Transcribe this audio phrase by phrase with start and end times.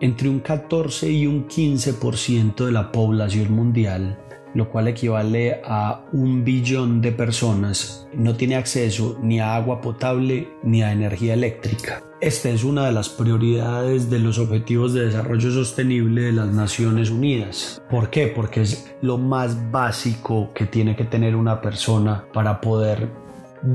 [0.00, 4.18] entre un 14 y un 15% de la población mundial
[4.54, 10.48] lo cual equivale a un billón de personas, no tiene acceso ni a agua potable
[10.62, 12.02] ni a energía eléctrica.
[12.20, 17.10] Esta es una de las prioridades de los Objetivos de Desarrollo Sostenible de las Naciones
[17.10, 17.80] Unidas.
[17.88, 18.26] ¿Por qué?
[18.26, 23.08] Porque es lo más básico que tiene que tener una persona para poder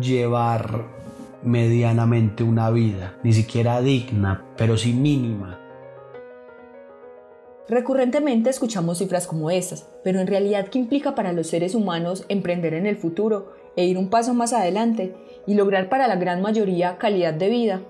[0.02, 0.86] llevar
[1.44, 5.60] medianamente una vida, ni siquiera digna, pero sí mínima,
[7.70, 12.74] Recurrentemente escuchamos cifras como estas, pero en realidad, ¿qué implica para los seres humanos emprender
[12.74, 15.16] en el futuro e ir un paso más adelante
[15.48, 17.82] y lograr para la gran mayoría calidad de vida?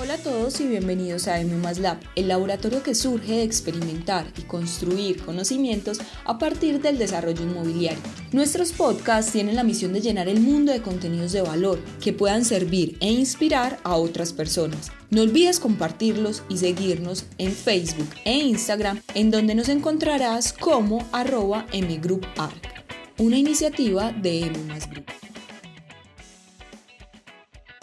[0.00, 4.42] Hola a todos y bienvenidos a M Lab, el laboratorio que surge de experimentar y
[4.42, 7.98] construir conocimientos a partir del desarrollo inmobiliario.
[8.30, 12.44] Nuestros podcasts tienen la misión de llenar el mundo de contenidos de valor que puedan
[12.44, 14.92] servir e inspirar a otras personas.
[15.10, 21.66] No olvides compartirlos y seguirnos en Facebook e Instagram, en donde nos encontrarás como arroba
[21.72, 22.84] mgrouparc,
[23.18, 25.27] una iniciativa de M Group.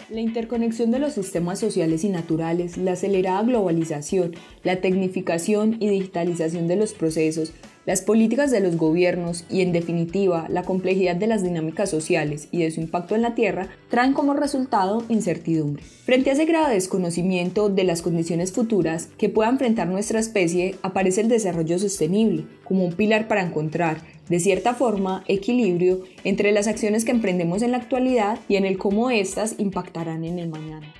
[0.08, 6.68] La interconexión de los sistemas sociales y naturales, la acelerada globalización, la tecnificación y digitalización
[6.68, 7.52] de los procesos,
[7.86, 12.58] las políticas de los gobiernos y, en definitiva, la complejidad de las dinámicas sociales y
[12.58, 15.82] de su impacto en la Tierra traen como resultado incertidumbre.
[16.04, 20.74] Frente a ese grado de desconocimiento de las condiciones futuras que pueda enfrentar nuestra especie,
[20.82, 23.98] aparece el desarrollo sostenible como un pilar para encontrar,
[24.28, 28.76] de cierta forma, equilibrio entre las acciones que emprendemos en la actualidad y en el
[28.78, 30.92] cómo éstas impactarán en el mañana.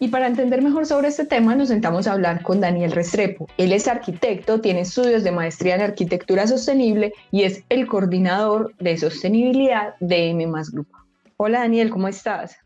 [0.00, 3.48] Y para entender mejor sobre este tema nos sentamos a hablar con Daniel Restrepo.
[3.56, 8.96] Él es arquitecto, tiene estudios de maestría en arquitectura sostenible y es el coordinador de
[8.96, 10.88] sostenibilidad de M Group.
[11.36, 12.58] Hola Daniel, ¿cómo estás?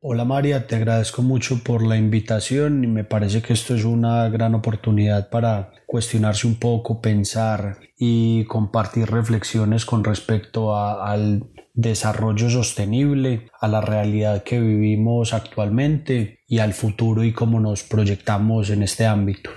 [0.00, 4.28] Hola María, te agradezco mucho por la invitación y me parece que esto es una
[4.28, 11.42] gran oportunidad para cuestionarse un poco, pensar y compartir reflexiones con respecto al
[11.76, 18.70] desarrollo sostenible, a la realidad que vivimos actualmente y al futuro y cómo nos proyectamos
[18.70, 19.50] en este ámbito.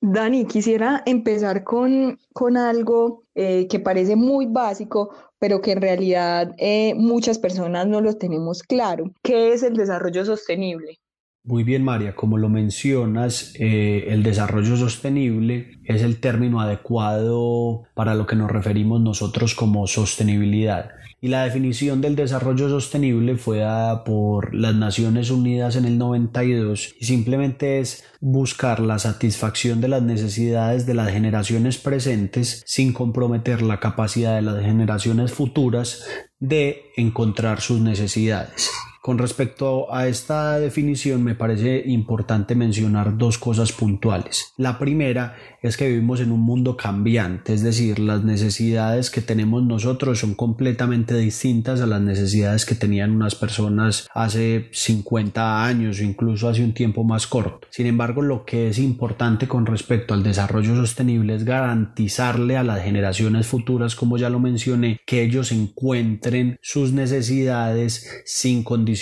[0.00, 6.54] Dani, quisiera empezar con, con algo eh, que parece muy básico, pero que en realidad
[6.58, 9.10] eh, muchas personas no lo tenemos claro.
[9.22, 11.00] ¿Qué es el desarrollo sostenible?
[11.46, 18.14] Muy bien, María, como lo mencionas, eh, el desarrollo sostenible es el término adecuado para
[18.14, 20.90] lo que nos referimos nosotros como sostenibilidad
[21.20, 26.94] y la definición del desarrollo sostenible fue dada por las Naciones Unidas en el 92
[27.00, 33.62] y simplemente es buscar la satisfacción de las necesidades de las generaciones presentes sin comprometer
[33.62, 36.06] la capacidad de las generaciones futuras
[36.38, 38.70] de encontrar sus necesidades.
[39.06, 44.52] Con respecto a esta definición me parece importante mencionar dos cosas puntuales.
[44.56, 49.62] La primera es que vivimos en un mundo cambiante, es decir, las necesidades que tenemos
[49.62, 56.02] nosotros son completamente distintas a las necesidades que tenían unas personas hace 50 años o
[56.02, 57.68] incluso hace un tiempo más corto.
[57.70, 62.82] Sin embargo, lo que es importante con respecto al desarrollo sostenible es garantizarle a las
[62.82, 68.95] generaciones futuras, como ya lo mencioné, que ellos encuentren sus necesidades sin condiciones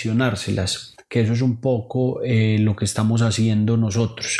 [1.09, 4.37] que eso es un poco eh, lo que estamos haciendo nosotros.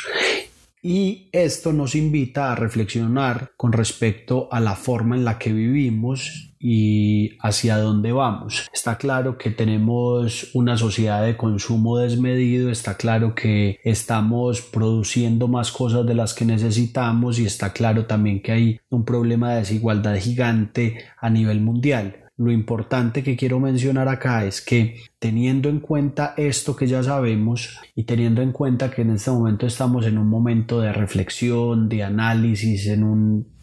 [0.87, 6.53] Y esto nos invita a reflexionar con respecto a la forma en la que vivimos
[6.59, 8.67] y hacia dónde vamos.
[8.71, 15.71] Está claro que tenemos una sociedad de consumo desmedido, está claro que estamos produciendo más
[15.71, 20.15] cosas de las que necesitamos y está claro también que hay un problema de desigualdad
[20.17, 22.25] gigante a nivel mundial.
[22.37, 27.79] Lo importante que quiero mencionar acá es que teniendo en cuenta esto que ya sabemos
[27.95, 32.03] y teniendo en cuenta que en este momento estamos en un momento de reflexión, de
[32.03, 33.54] análisis, en un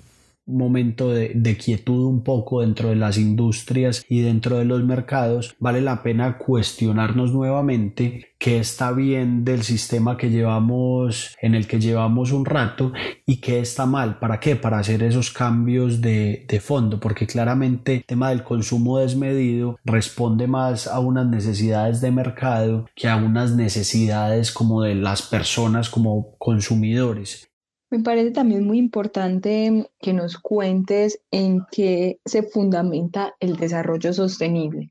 [0.47, 5.81] momento de, quietud un poco dentro de las industrias y dentro de los mercados, vale
[5.81, 12.33] la pena cuestionarnos nuevamente qué está bien del sistema que llevamos, en el que llevamos
[12.33, 12.93] un rato
[13.25, 14.19] y qué está mal.
[14.19, 14.57] ¿Para qué?
[14.57, 20.47] Para hacer esos cambios de, de fondo, porque claramente el tema del consumo desmedido responde
[20.47, 26.37] más a unas necesidades de mercado que a unas necesidades como de las personas como
[26.39, 27.52] consumidores.
[27.93, 34.91] Me parece también muy importante que nos cuentes en qué se fundamenta el desarrollo sostenible.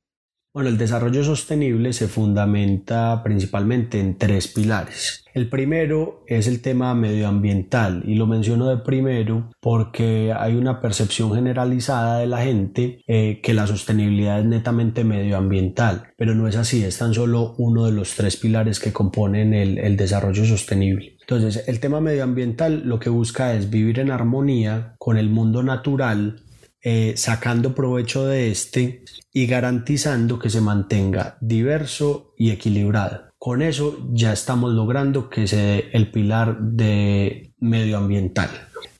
[0.53, 5.23] Bueno, el desarrollo sostenible se fundamenta principalmente en tres pilares.
[5.33, 11.33] El primero es el tema medioambiental y lo menciono de primero porque hay una percepción
[11.33, 16.83] generalizada de la gente eh, que la sostenibilidad es netamente medioambiental, pero no es así,
[16.83, 21.15] es tan solo uno de los tres pilares que componen el, el desarrollo sostenible.
[21.21, 26.41] Entonces, el tema medioambiental lo que busca es vivir en armonía con el mundo natural
[26.83, 33.31] eh, sacando provecho de este y garantizando que se mantenga diverso y equilibrado.
[33.37, 38.49] Con eso ya estamos logrando que se dé el pilar de medioambiental.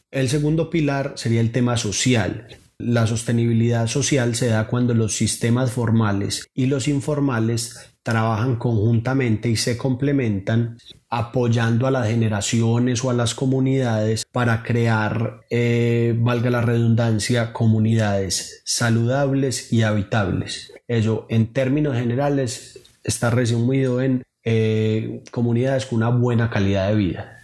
[0.09, 2.47] El segundo pilar sería el tema social.
[2.77, 9.55] La sostenibilidad social se da cuando los sistemas formales y los informales trabajan conjuntamente y
[9.55, 10.77] se complementan
[11.11, 18.61] apoyando a las generaciones o a las comunidades para crear, eh, valga la redundancia, comunidades
[18.65, 20.73] saludables y habitables.
[20.87, 27.43] Eso, en términos generales, está resumido en eh, comunidades con una buena calidad de vida.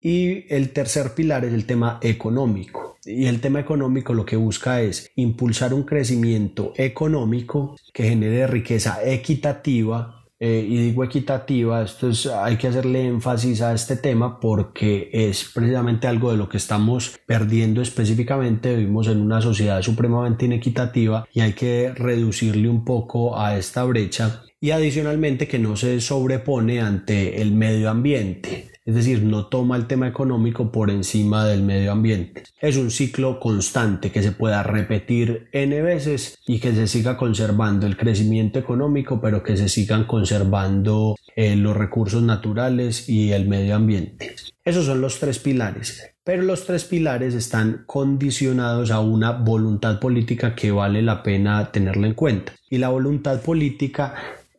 [0.00, 2.96] Y el tercer pilar es el tema económico.
[3.04, 9.04] Y el tema económico lo que busca es impulsar un crecimiento económico que genere riqueza
[9.04, 15.08] equitativa eh, y digo equitativa, esto es, hay que hacerle énfasis a este tema porque
[15.10, 18.76] es precisamente algo de lo que estamos perdiendo específicamente.
[18.76, 24.42] Vivimos en una sociedad supremamente inequitativa y hay que reducirle un poco a esta brecha
[24.60, 29.86] y adicionalmente que no se sobrepone ante el medio ambiente es decir, no toma el
[29.86, 32.42] tema económico por encima del medio ambiente.
[32.60, 37.86] Es un ciclo constante que se pueda repetir n veces y que se siga conservando
[37.86, 43.74] el crecimiento económico, pero que se sigan conservando eh, los recursos naturales y el medio
[43.74, 44.34] ambiente.
[44.64, 46.10] Esos son los tres pilares.
[46.22, 52.06] Pero los tres pilares están condicionados a una voluntad política que vale la pena tenerla
[52.06, 52.54] en cuenta.
[52.70, 54.14] Y la voluntad política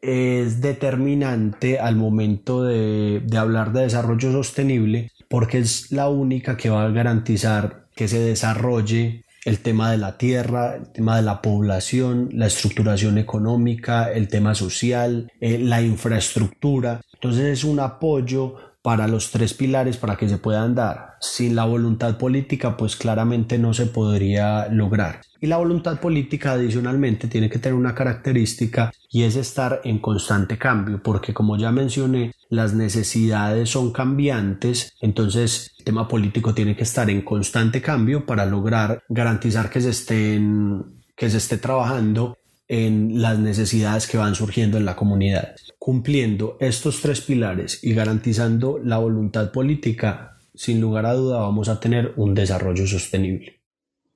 [0.06, 6.86] es determinante al momento de, hablar de desarrollo sostenible porque es la única que va
[6.86, 12.30] a garantizar que se desarrolle el tema de la tierra, el tema de la población,
[12.34, 17.02] la estructuración económica, el tema social, eh, la infraestructura.
[17.14, 18.56] Entonces es un apoyo
[18.86, 21.16] para los tres pilares para que se puedan dar.
[21.20, 25.22] Sin la voluntad política, pues claramente no se podría lograr.
[25.42, 30.60] Y la voluntad política adicionalmente tiene que tener una característica y es estar en constante
[30.60, 36.84] cambio, porque como ya mencioné, las necesidades son cambiantes, entonces el tema político tiene que
[36.84, 43.22] estar en constante cambio para lograr garantizar que se estén que se esté trabajando en
[43.22, 45.56] las necesidades que van surgiendo en la comunidad.
[45.78, 51.80] Cumpliendo estos tres pilares y garantizando la voluntad política, sin lugar a duda vamos a
[51.80, 53.62] tener un desarrollo sostenible.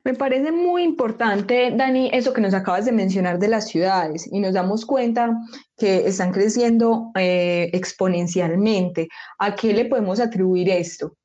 [0.05, 4.39] Me parece muy importante, Dani, eso que nos acabas de mencionar de las ciudades y
[4.39, 5.37] nos damos cuenta
[5.77, 9.09] que están creciendo eh, exponencialmente.
[9.37, 11.15] ¿A qué le podemos atribuir esto?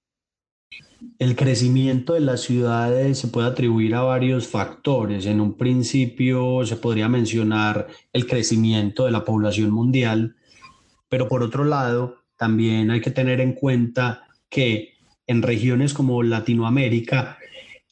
[1.19, 5.27] El crecimiento de las ciudades se puede atribuir a varios factores.
[5.27, 10.37] En un principio se podría mencionar el crecimiento de la población mundial,
[11.09, 14.95] pero por otro lado también hay que tener en cuenta que
[15.27, 17.39] en regiones como Latinoamérica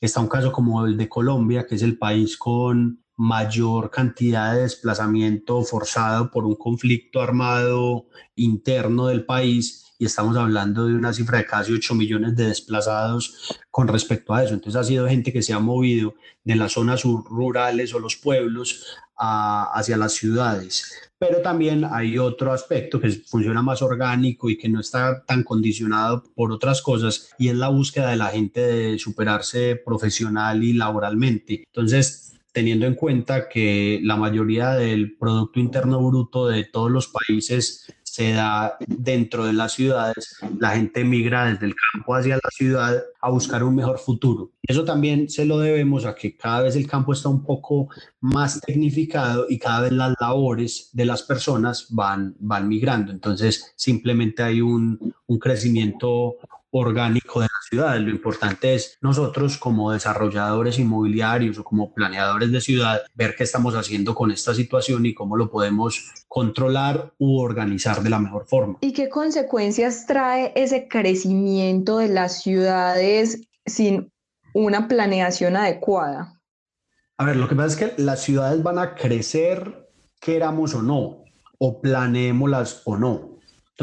[0.00, 4.62] está un caso como el de Colombia, que es el país con mayor cantidad de
[4.62, 11.38] desplazamiento forzado por un conflicto armado interno del país y estamos hablando de una cifra
[11.38, 14.52] de casi 8 millones de desplazados con respecto a eso.
[14.52, 18.84] Entonces ha sido gente que se ha movido de las zonas rurales o los pueblos
[19.16, 20.92] hacia las ciudades.
[21.20, 26.24] Pero también hay otro aspecto que funciona más orgánico y que no está tan condicionado
[26.34, 31.62] por otras cosas y es la búsqueda de la gente de superarse profesional y laboralmente.
[31.64, 37.86] Entonces, teniendo en cuenta que la mayoría del Producto Interno Bruto de todos los países
[38.12, 43.02] se da dentro de las ciudades, la gente migra desde el campo hacia la ciudad
[43.22, 44.50] a buscar un mejor futuro.
[44.62, 47.88] Eso también se lo debemos a que cada vez el campo está un poco
[48.20, 53.12] más tecnificado y cada vez las labores de las personas van, van migrando.
[53.12, 56.36] Entonces, simplemente hay un, un crecimiento
[56.72, 58.02] orgánico de las ciudades.
[58.02, 63.74] Lo importante es nosotros como desarrolladores inmobiliarios o como planeadores de ciudad ver qué estamos
[63.74, 68.78] haciendo con esta situación y cómo lo podemos controlar u organizar de la mejor forma.
[68.80, 74.10] ¿Y qué consecuencias trae ese crecimiento de las ciudades sin
[74.54, 76.40] una planeación adecuada?
[77.18, 79.82] A ver, lo que pasa es que las ciudades van a crecer
[80.22, 81.24] queramos o no,
[81.58, 83.31] o planeémoslas o no.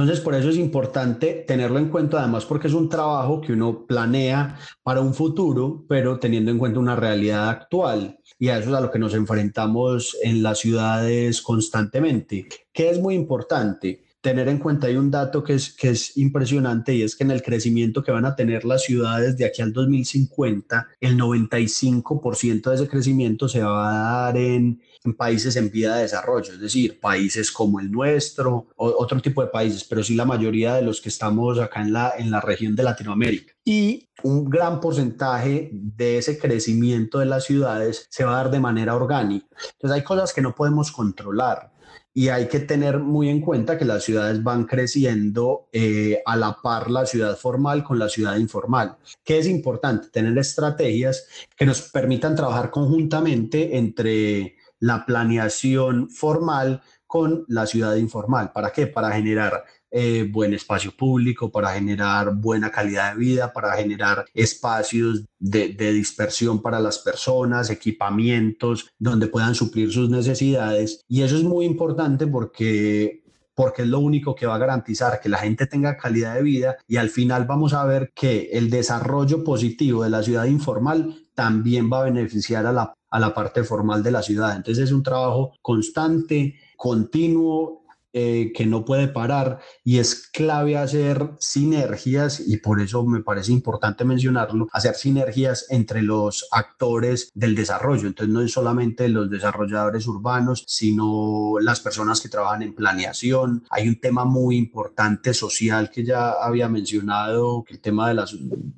[0.02, 3.86] Entonces, por eso es importante tenerlo en cuenta, además porque es un trabajo que uno
[3.86, 8.18] planea para un futuro, pero teniendo en cuenta una realidad actual.
[8.38, 12.48] Y a eso es a lo que nos enfrentamos en las ciudades constantemente.
[12.72, 14.06] ¿Qué es muy importante?
[14.22, 17.32] Tener en cuenta hay un dato que es, que es impresionante y es que en
[17.32, 22.76] el crecimiento que van a tener las ciudades de aquí al 2050, el 95% de
[22.76, 27.00] ese crecimiento se va a dar en, en países en vía de desarrollo, es decir,
[27.00, 31.00] países como el nuestro, o otro tipo de países, pero sí la mayoría de los
[31.00, 33.54] que estamos acá en la, en la región de Latinoamérica.
[33.64, 38.60] Y un gran porcentaje de ese crecimiento de las ciudades se va a dar de
[38.60, 39.48] manera orgánica.
[39.74, 41.72] Entonces hay cosas que no podemos controlar
[42.14, 46.58] y hay que tener muy en cuenta que las ciudades van creciendo eh, a la
[46.62, 48.98] par la ciudad formal con la ciudad informal.
[49.24, 50.10] ¿Qué es importante?
[50.10, 58.52] Tener estrategias que nos permitan trabajar conjuntamente entre la planeación formal con la ciudad informal.
[58.54, 58.88] ¿Para qué?
[58.88, 65.26] Para generar eh, buen espacio público, para generar buena calidad de vida, para generar espacios
[65.40, 71.02] de, dispersión para las personas, equipamientos donde puedan suplir sus necesidades.
[71.08, 73.24] Y eso es muy importante porque
[73.56, 76.78] porque es lo único que va a garantizar que la gente tenga calidad de vida
[76.88, 81.92] y al final vamos a ver que el desarrollo positivo de la ciudad informal también
[81.92, 84.56] va a beneficiar a la, a la parte formal de la ciudad.
[84.56, 87.79] Entonces es un trabajo constante, continuo
[88.14, 93.52] eh, que no puede parar y es clave hacer sinergias y por eso me parece
[93.52, 98.08] importante mencionarlo, hacer sinergias entre los actores del desarrollo.
[98.08, 103.64] Entonces no es solamente los desarrolladores urbanos, sino las personas que trabajan en planeación.
[103.70, 108.20] Hay un tema muy importante social que ya había mencionado, que el tema del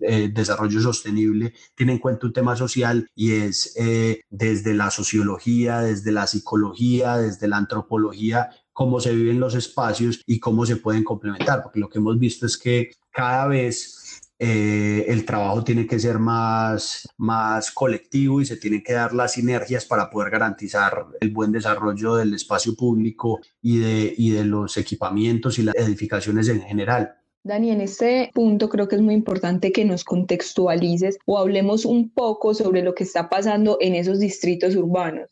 [0.02, 5.80] eh, desarrollo sostenible tiene en cuenta un tema social y es eh, desde la sociología,
[5.82, 8.50] desde la psicología, desde la antropología,
[8.82, 12.48] cómo se viven los espacios y cómo se pueden complementar, porque lo que hemos visto
[12.48, 18.58] es que cada vez eh, el trabajo tiene que ser más, más colectivo y se
[18.58, 23.78] tienen que dar las sinergias para poder garantizar el buen desarrollo del espacio público y
[23.78, 27.14] de, y de los equipamientos y las edificaciones en general.
[27.44, 32.10] Dani, en este punto creo que es muy importante que nos contextualices o hablemos un
[32.10, 35.30] poco sobre lo que está pasando en esos distritos urbanos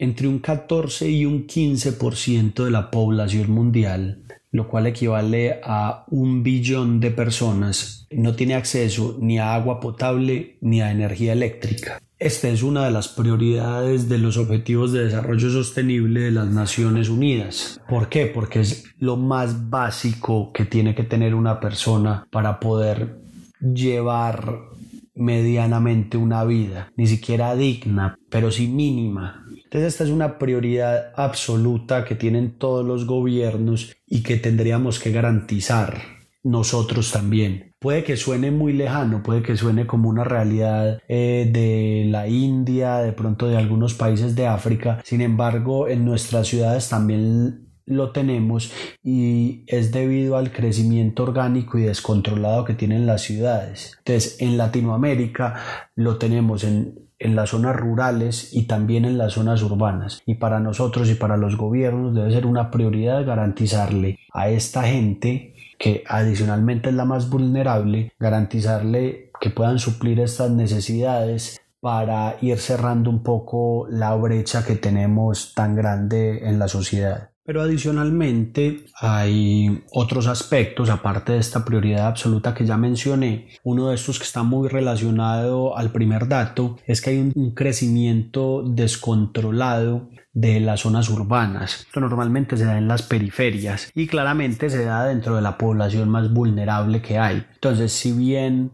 [0.00, 6.42] entre un 14 y un 15% de la población mundial, lo cual equivale a un
[6.42, 12.00] billón de personas, no tiene acceso ni a agua potable ni a energía eléctrica.
[12.18, 17.10] Esta es una de las prioridades de los Objetivos de Desarrollo Sostenible de las Naciones
[17.10, 17.78] Unidas.
[17.86, 18.24] ¿Por qué?
[18.24, 23.18] Porque es lo más básico que tiene que tener una persona para poder
[23.60, 24.70] llevar
[25.14, 29.39] medianamente una vida, ni siquiera digna, pero sí mínima.
[29.70, 35.12] Entonces esta es una prioridad absoluta que tienen todos los gobiernos y que tendríamos que
[35.12, 36.02] garantizar
[36.42, 37.76] nosotros también.
[37.78, 42.96] Puede que suene muy lejano, puede que suene como una realidad eh, de la India,
[42.96, 45.00] de pronto de algunos países de África.
[45.04, 48.72] Sin embargo, en nuestras ciudades también lo tenemos
[49.04, 53.94] y es debido al crecimiento orgánico y descontrolado que tienen las ciudades.
[53.98, 55.62] Entonces, en Latinoamérica
[55.94, 60.22] lo tenemos en, en las zonas rurales y también en las zonas urbanas.
[60.26, 65.54] Y para nosotros y para los gobiernos debe ser una prioridad garantizarle a esta gente
[65.78, 73.08] que adicionalmente es la más vulnerable, garantizarle que puedan suplir estas necesidades para ir cerrando
[73.08, 77.29] un poco la brecha que tenemos tan grande en la sociedad.
[77.44, 83.48] Pero adicionalmente hay otros aspectos, aparte de esta prioridad absoluta que ya mencioné.
[83.64, 88.62] Uno de estos que está muy relacionado al primer dato es que hay un, crecimiento
[88.62, 91.86] descontrolado de las zonas urbanas.
[91.86, 96.08] Esto normalmente se da en las periferias y claramente se da dentro de la población
[96.08, 97.44] más vulnerable que hay.
[97.54, 98.72] Entonces, si bien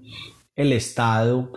[0.54, 1.52] el Estado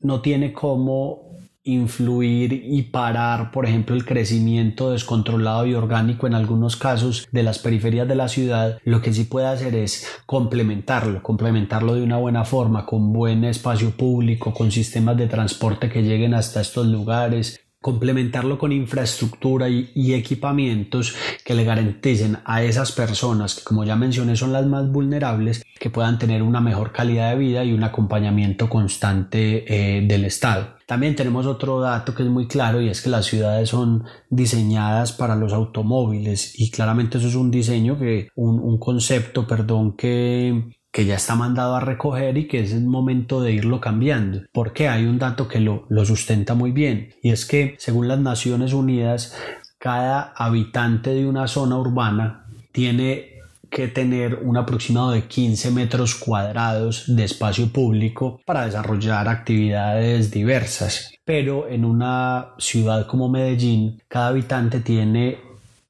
[0.00, 1.29] no tiene como
[1.62, 7.58] influir y parar, por ejemplo, el crecimiento descontrolado y orgánico en algunos casos de las
[7.58, 12.44] periferias de la ciudad, lo que sí puede hacer es complementarlo, complementarlo de una buena
[12.44, 18.58] forma, con buen espacio público, con sistemas de transporte que lleguen hasta estos lugares, complementarlo
[18.58, 24.52] con infraestructura y, equipamientos que le garanticen a esas personas que como ya mencioné son
[24.52, 29.64] las más vulnerables que puedan tener una mejor calidad de vida y un acompañamiento constante
[29.66, 30.74] eh, del Estado.
[30.86, 35.12] También tenemos otro dato que es muy claro y es que las ciudades son diseñadas
[35.12, 40.79] para los automóviles y claramente eso es un diseño que un, un concepto perdón que
[40.92, 44.42] que ya está mandado a recoger y que es el momento de irlo cambiando.
[44.52, 48.18] Porque hay un dato que lo, lo sustenta muy bien y es que según las
[48.18, 49.36] Naciones Unidas
[49.78, 53.30] cada habitante de una zona urbana tiene
[53.70, 61.12] que tener un aproximado de 15 metros cuadrados de espacio público para desarrollar actividades diversas.
[61.24, 65.38] Pero en una ciudad como Medellín, cada habitante tiene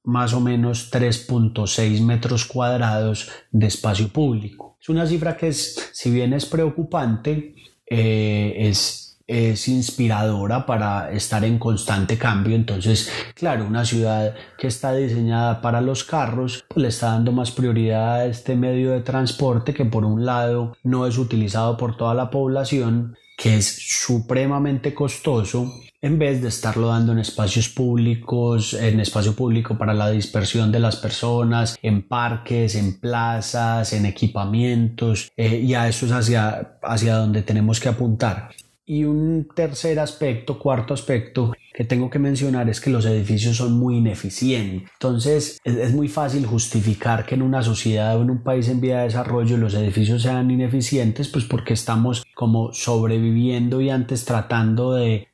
[0.05, 4.70] más o menos 3.6 metros cuadrados de espacio público.
[4.81, 7.55] Es una cifra que es, si bien es preocupante,
[7.87, 12.57] eh, es es inspiradora para estar en constante cambio.
[12.57, 17.53] Entonces, claro, una ciudad que está diseñada para los carros, pues le está dando más
[17.53, 22.13] prioridad a este medio de transporte que por un lado no es utilizado por toda
[22.13, 29.01] la población, que es supremamente costoso en vez de estarlo dando en espacios públicos, en
[29.01, 35.59] espacio público para la dispersión de las personas, en parques, en plazas, en equipamientos, eh,
[35.59, 38.51] y a eso es hacia, hacia donde tenemos que apuntar.
[38.91, 43.79] Y un tercer aspecto, cuarto aspecto que tengo que mencionar es que los edificios son
[43.79, 44.91] muy ineficientes.
[44.95, 48.99] Entonces es, muy fácil justificar que en una sociedad o en un país en vía
[48.99, 55.29] de desarrollo los edificios sean ineficientes, pues porque estamos como sobreviviendo y antes tratando de,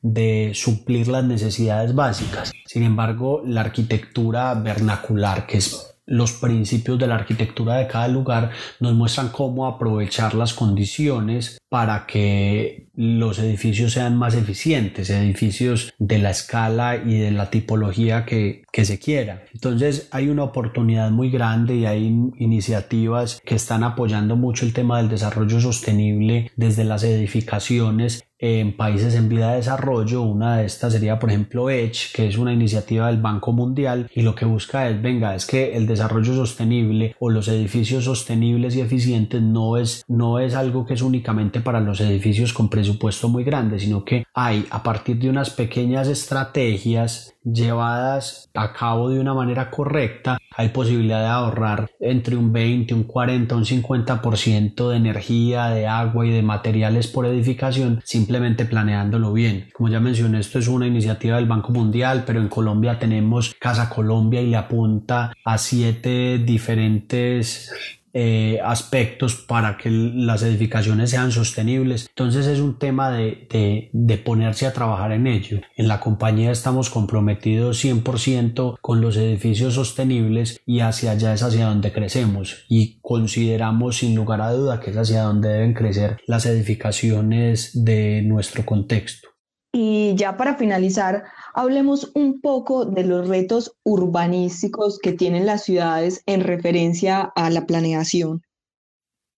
[0.53, 2.51] suplir las necesidades básicas.
[2.67, 8.51] Sin embargo, la arquitectura vernacular, que es los principios de la arquitectura de cada lugar
[8.79, 16.17] nos muestran cómo aprovechar las condiciones para que los edificios sean más eficientes, edificios de
[16.17, 19.43] la escala y de la tipología que, que se quiera.
[19.53, 24.97] Entonces hay una oportunidad muy grande y hay iniciativas que están apoyando mucho el tema
[24.97, 30.21] del desarrollo sostenible desde las edificaciones en países en vía de desarrollo.
[30.21, 34.21] Una de estas sería, por ejemplo, Edge, que es una iniciativa del Banco Mundial y
[34.21, 38.81] lo que busca es, venga, es que el desarrollo sostenible o los edificios sostenibles y
[38.81, 43.43] eficientes no es, no es algo que es únicamente para los edificios con presupuesto muy
[43.43, 49.33] grande, sino que hay a partir de unas pequeñas estrategias llevadas a cabo de una
[49.33, 55.67] manera correcta, hay posibilidad de ahorrar entre un 20, un 40, un 50% de energía,
[55.67, 59.69] de agua y de materiales por edificación, simplemente planeándolo bien.
[59.73, 63.89] Como ya mencioné, esto es una iniciativa del Banco Mundial, pero en Colombia tenemos Casa
[63.89, 72.07] Colombia y le apunta a siete diferentes eh, aspectos para que las edificaciones sean sostenibles.
[72.09, 75.61] Entonces es un tema de, de, ponerse a trabajar en ello.
[75.75, 81.67] En la compañía estamos comprometidos 100% con los edificios sostenibles y hacia allá es hacia
[81.67, 86.47] donde crecemos y consideramos sin lugar a duda que es hacia donde deben crecer las
[86.47, 89.36] edificaciones de nuestro contexto.
[89.73, 96.23] Y ya para finalizar, hablemos un poco de los retos urbanísticos que tienen las ciudades
[96.25, 98.41] en referencia a la planeación.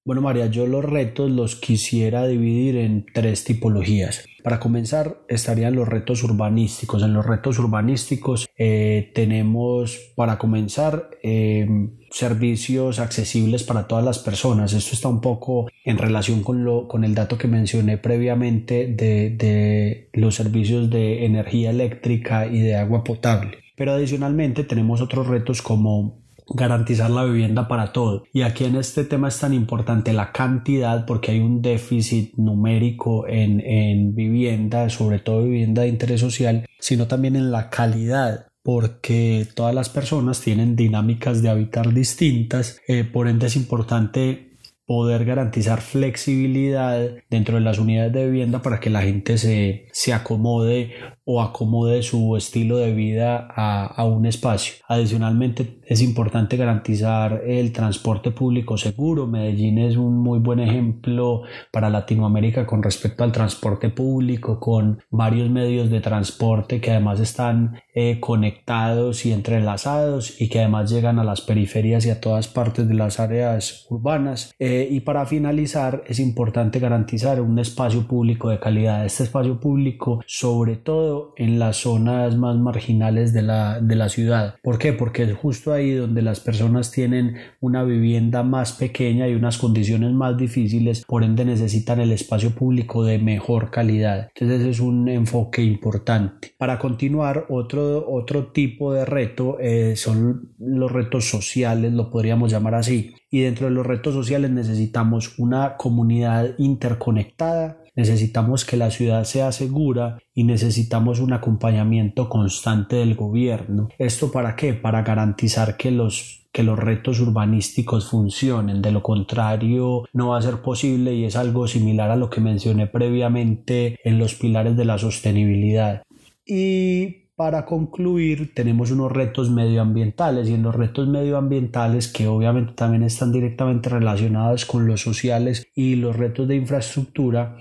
[0.06, 4.26] Bueno, María, yo los retos los quisiera dividir en tres tipologías.
[4.44, 7.04] Para comenzar, estarían los retos urbanísticos.
[7.04, 11.68] En los retos urbanísticos eh, tenemos, para comenzar, eh,
[12.12, 14.74] servicios accesibles para todas las personas.
[14.74, 19.30] Esto está un poco en relación con, lo, con el dato que mencioné previamente de,
[19.32, 23.58] de los servicios de energía eléctrica y de agua potable.
[23.76, 26.19] Pero adicionalmente tenemos otros retos como
[26.54, 28.24] garantizar la vivienda para todo.
[28.34, 33.28] Y aquí en este tema es tan importante la cantidad porque hay un déficit numérico
[33.28, 39.48] en, en vivienda, sobre todo vivienda de interés social, sino también en la calidad porque
[39.56, 44.52] todas las personas tienen dinámicas de habitar distintas, eh, por ende es importante
[44.86, 50.14] poder garantizar flexibilidad dentro de las unidades de vivienda para que la gente se, se
[50.14, 50.92] acomode
[51.32, 54.74] o acomode su estilo de vida a, un espacio.
[54.88, 59.28] Adicionalmente, es importante garantizar el transporte público seguro.
[59.28, 65.52] Medellín es un muy buen ejemplo para Latinoamérica con respecto al transporte público, con varios
[65.52, 71.24] medios de transporte que además están eh, conectados y entrelazados y que además llegan a
[71.24, 74.52] las periferias y a todas partes de las áreas urbanas.
[74.58, 79.06] Eh, y para finalizar, es importante garantizar un espacio público de calidad.
[79.06, 84.56] Este espacio público, sobre todo, en las zonas más marginales de la, de la ciudad.
[84.64, 84.94] ¿Por qué?
[84.94, 90.12] Porque es justo ahí donde las personas tienen una vivienda más pequeña y unas condiciones
[90.14, 94.30] más difíciles, por ende necesitan el espacio público de mejor calidad.
[94.36, 96.54] Entonces es un enfoque importante.
[96.58, 102.76] Para continuar, otro, otro tipo de reto eh, son los retos sociales, lo podríamos llamar
[102.76, 103.14] así.
[103.32, 109.52] Y dentro de los retos sociales necesitamos una comunidad interconectada necesitamos que la ciudad sea
[109.52, 113.90] segura y necesitamos un acompañamiento constante del gobierno.
[113.98, 114.74] ¿Esto para qué?
[114.74, 118.82] Para garantizar que los que los retos urbanísticos funcionen.
[118.82, 122.42] De lo contrario, no va a ser posible y es algo similar a lo que
[122.42, 126.02] mencioné previamente en los pilares de la sostenibilidad.
[126.46, 133.04] Y para concluir, tenemos unos retos medioambientales y en los retos medioambientales que obviamente también
[133.04, 137.56] están directamente relacionados con los sociales y los retos de infraestructura,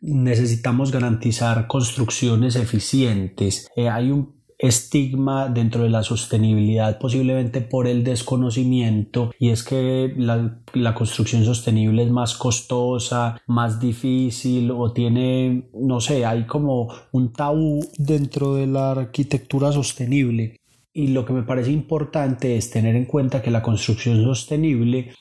[0.00, 3.68] necesitamos garantizar construcciones eficientes.
[3.76, 10.12] Eh, hay un estigma dentro de la sostenibilidad posiblemente por el desconocimiento y es que
[10.16, 16.92] la, la, construcción sostenible es más costosa, más difícil o tiene, no sé, hay como
[17.12, 20.56] un tabú dentro de la arquitectura sostenible.
[20.92, 25.12] Y lo que me parece importante es tener en cuenta que la construcción sostenible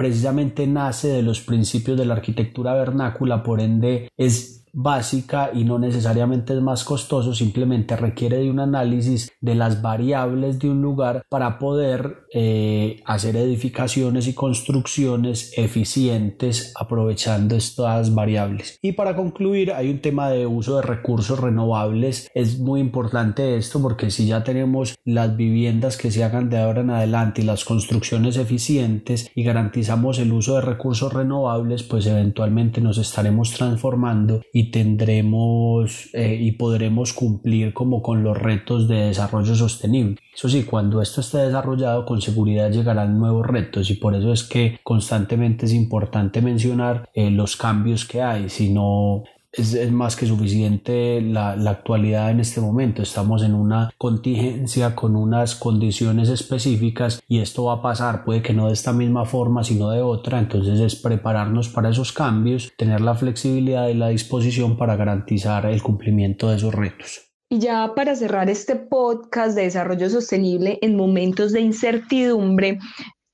[0.00, 5.78] precisamente nace de los principios de la arquitectura vernácula, por ende es básica y no
[5.78, 11.22] necesariamente es más costoso, simplemente requiere de un análisis de las variables de un lugar
[11.28, 18.78] para poder eh, hacer edificaciones y construcciones eficientes aprovechando estas variables.
[18.82, 22.30] Y para concluir, hay un tema de uso de recursos renovables.
[22.34, 26.80] Es muy importante esto porque si ya tenemos las viviendas que se hagan de ahora
[26.80, 32.80] en adelante y las construcciones eficientes y garantizamos el uso de recursos renovables, pues eventualmente
[32.80, 40.16] nos estaremos transformando tendremos eh, y podremos cumplir como con los retos de desarrollo sostenible.
[40.34, 44.44] Eso sí, cuando esto esté desarrollado con seguridad llegarán nuevos retos y por eso es
[44.44, 50.26] que constantemente es importante mencionar eh, los cambios que hay, si no es, más que
[50.26, 53.02] suficiente la, la, actualidad en este momento.
[53.02, 58.52] Estamos en una contingencia con unas condiciones específicas y esto va a pasar, puede que
[58.52, 60.38] no de esta misma forma, sino de otra.
[60.38, 65.82] Entonces es prepararnos para esos cambios, tener la flexibilidad y la disposición para garantizar el
[65.82, 67.26] cumplimiento de esos retos.
[67.52, 72.78] Y ya para cerrar este podcast de desarrollo sostenible en momentos de incertidumbre,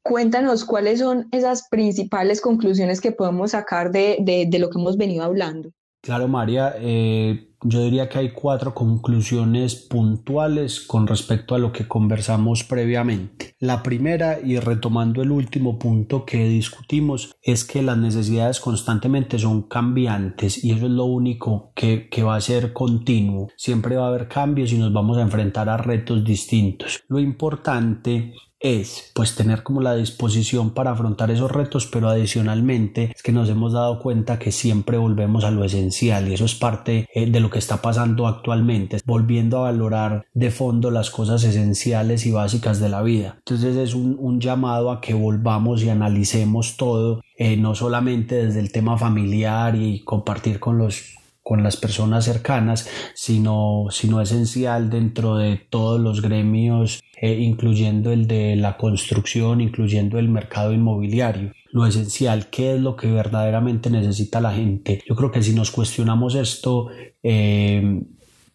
[0.02, 4.96] cuéntanos cuáles son esas principales conclusiones que podemos sacar de, de, de lo que hemos
[4.96, 5.70] venido hablando.
[6.06, 11.88] Claro, María, eh, yo diría que hay cuatro conclusiones puntuales con respecto a lo que
[11.88, 13.56] conversamos previamente.
[13.58, 19.62] La primera, y retomando el último punto que discutimos, es que las necesidades constantemente son
[19.62, 23.48] cambiantes y eso es lo único que, que va a ser continuo.
[23.56, 27.02] Siempre va a haber cambios y nos vamos a enfrentar a retos distintos.
[27.08, 28.32] Lo importante
[28.74, 33.48] es pues tener como la disposición para afrontar esos retos pero adicionalmente es que nos
[33.48, 37.40] hemos dado cuenta que siempre volvemos a lo esencial y eso es parte eh, de
[37.40, 42.80] lo que está pasando actualmente volviendo a valorar de fondo las cosas esenciales y básicas
[42.80, 43.36] de la vida.
[43.38, 48.70] Entonces es un, llamado a que volvamos y analicemos todo eh, no solamente desde el
[48.70, 55.56] tema familiar y compartir con los con las personas cercanas, sino, sino esencial dentro de
[55.56, 61.52] todos los gremios, eh, incluyendo el de la construcción, incluyendo el mercado inmobiliario.
[61.72, 65.02] Lo esencial, qué es lo que verdaderamente necesita la gente.
[65.08, 66.88] Yo creo que si nos cuestionamos esto,
[67.22, 68.02] eh,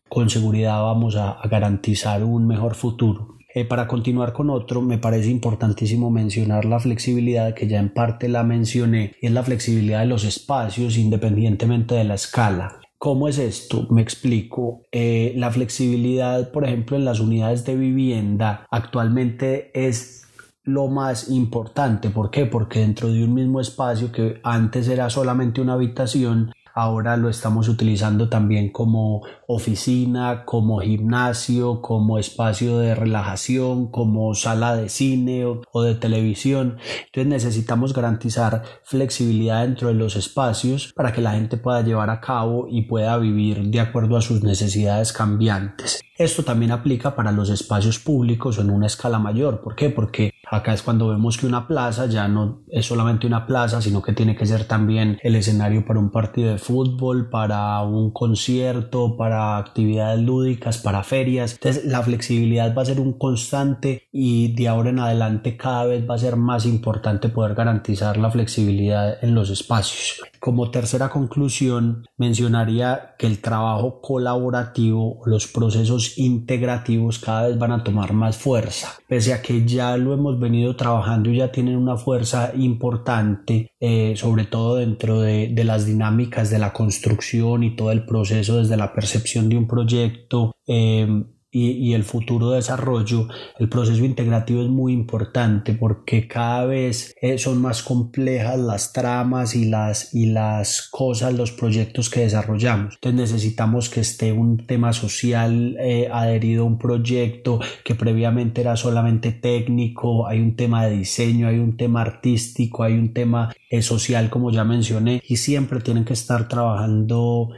[0.08, 3.38] con seguridad vamos a, garantizar un mejor futuro.
[3.56, 8.28] Eh, para continuar con otro, me parece importantísimo mencionar la flexibilidad que ya en parte
[8.28, 12.81] la mencioné, y es la flexibilidad de los espacios independientemente de la escala.
[13.02, 13.88] ¿Cómo es esto?
[13.90, 14.84] Me explico.
[14.92, 20.28] Eh, la flexibilidad, por ejemplo, en las unidades de vivienda actualmente es
[20.64, 22.12] lo más importante.
[22.12, 22.46] ¿Por qué?
[22.46, 27.68] Porque dentro de un mismo espacio que antes era solamente una habitación, Ahora lo estamos
[27.70, 35.82] utilizando también como oficina, como gimnasio, como espacio de relajación, como sala de cine o,
[35.84, 36.78] de televisión.
[37.06, 42.22] Entonces necesitamos garantizar flexibilidad dentro de los espacios para que la gente pueda llevar a
[42.22, 46.02] cabo y pueda vivir de acuerdo a sus necesidades cambiantes.
[46.22, 49.60] Esto también aplica para los espacios públicos en una escala mayor.
[49.62, 49.90] ¿Por qué?
[49.90, 54.04] Porque acá es cuando vemos que una plaza ya no es solamente una plaza, sino
[54.04, 59.18] que tiene que ser también el escenario para un partido de fútbol, para un concierto,
[59.18, 61.54] para actividades lúdicas, para ferias.
[61.54, 66.08] Entonces la flexibilidad va a ser un constante y de ahora en adelante cada vez
[66.08, 70.22] va a ser más importante poder garantizar la flexibilidad en los espacios.
[70.40, 77.84] Como tercera conclusión, mencionaría que el trabajo colaborativo, los procesos integrativos cada vez van a
[77.84, 78.90] tomar más fuerza.
[79.08, 84.14] Pese a que ya lo hemos venido trabajando y ya tienen una fuerza importante, eh,
[84.16, 88.78] sobre todo dentro de, de las dinámicas de la construcción y todo el proceso desde
[88.78, 90.54] la percepción de un proyecto.
[90.68, 93.28] Eh, y, el futuro desarrollo,
[93.60, 99.54] el proceso integrativo es muy importante porque cada vez eh, son más complejas las tramas
[99.56, 102.96] y las, y las cosas, los proyectos que desarrollamos.
[102.96, 108.78] Entonces necesitamos que esté un tema social eh, adherido a un proyecto que previamente era
[108.78, 113.82] solamente técnico, hay un tema de diseño, hay un tema artístico, hay un tema eh,
[113.82, 117.50] social como ya mencioné y siempre tienen que estar trabajando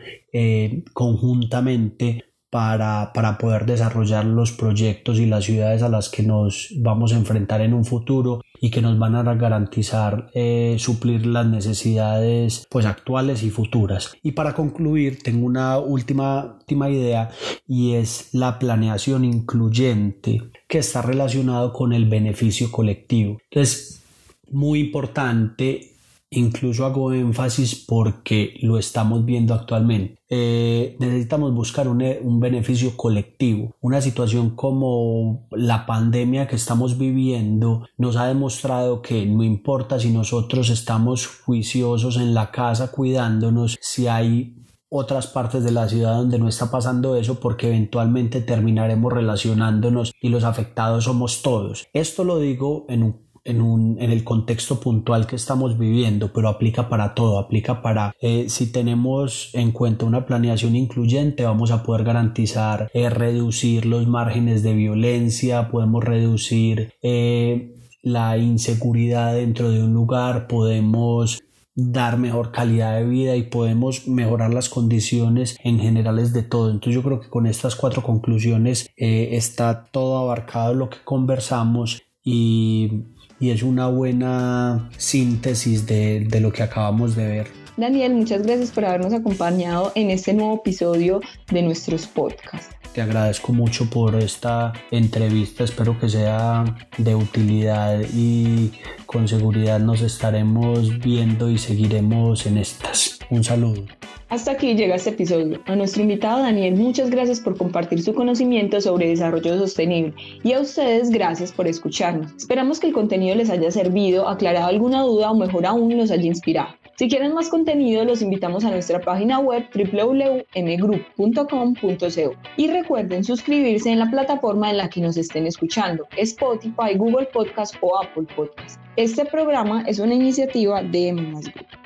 [0.93, 7.11] conjuntamente para, para, poder desarrollar los proyectos y las ciudades a las que nos vamos
[7.11, 12.67] a enfrentar en un futuro y que nos van a garantizar eh, suplir las necesidades
[12.69, 14.15] pues actuales y futuras.
[14.21, 17.31] Y para concluir tengo una última, última idea
[17.67, 23.39] y es la planeación incluyente que está relacionado con el beneficio colectivo.
[23.49, 24.03] Es
[24.51, 25.92] muy importante
[26.35, 30.17] Incluso hago énfasis porque lo estamos viendo actualmente.
[30.29, 33.75] Eh, necesitamos buscar un, un, beneficio colectivo.
[33.81, 40.11] Una situación como la pandemia que estamos viviendo nos ha demostrado que no importa si
[40.11, 44.55] nosotros estamos juiciosos en la casa cuidándonos, si hay
[44.95, 50.29] otras partes de la ciudad donde no está pasando eso porque eventualmente terminaremos relacionándonos y
[50.29, 51.87] los afectados somos todos.
[51.93, 56.49] Esto lo digo en un en, un, en el contexto puntual que estamos viviendo, pero
[56.49, 61.83] aplica para todo, aplica para eh, si tenemos en cuenta una planeación incluyente, vamos a
[61.83, 69.83] poder garantizar eh, reducir los márgenes de violencia, podemos reducir eh, la inseguridad dentro de
[69.83, 71.41] un lugar, podemos
[71.75, 76.69] dar mejor calidad de vida y podemos mejorar las condiciones en generales de todo.
[76.69, 83.05] Entonces yo creo que con estas cuatro conclusiones está todo abarcado lo que conversamos y
[83.43, 87.47] y es una buena síntesis de, de lo que acabamos de ver.
[87.75, 91.19] Daniel, muchas gracias por habernos acompañado en este nuevo episodio
[91.51, 92.73] de nuestros podcasts.
[92.93, 96.63] Te agradezco mucho por esta entrevista, espero que sea
[96.99, 98.71] de utilidad y
[99.07, 103.17] con seguridad nos estaremos viendo y seguiremos en estas.
[103.31, 103.83] Un saludo.
[104.29, 105.59] Hasta aquí llega este episodio.
[105.65, 110.59] A nuestro invitado Daniel, muchas gracias por compartir su conocimiento sobre desarrollo sostenible y a
[110.59, 112.31] ustedes gracias por escucharnos.
[112.37, 116.27] Esperamos que el contenido les haya servido, aclarado alguna duda o mejor aún los haya
[116.27, 116.75] inspirado.
[116.95, 123.97] Si quieren más contenido, los invitamos a nuestra página web www.mgroup.com.co y recuerden suscribirse en
[123.97, 128.79] la plataforma en la que nos estén escuchando, Spotify, Google Podcast o Apple Podcast.
[128.95, 131.82] Este programa es una iniciativa de M Group.